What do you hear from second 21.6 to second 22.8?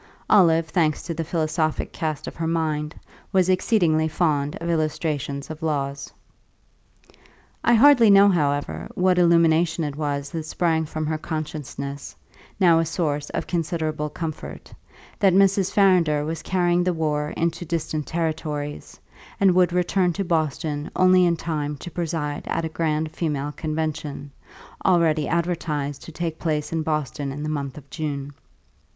to preside at a